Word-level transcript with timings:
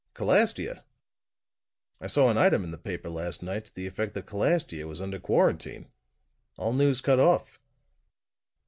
"Calastia? 0.15 0.83
I 1.99 2.07
saw 2.07 2.31
an 2.31 2.37
item 2.39 2.63
in 2.63 2.71
the 2.71 2.79
paper 2.79 3.07
last 3.07 3.43
night, 3.43 3.65
to 3.65 3.75
the 3.75 3.85
effect 3.85 4.15
that 4.15 4.25
Calastia 4.25 4.87
was 4.87 4.99
under 4.99 5.19
quarantine. 5.19 5.89
All 6.57 6.73
news 6.73 7.01
cut 7.01 7.19
off." 7.19 7.59